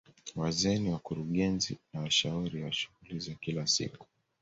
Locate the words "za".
3.19-3.33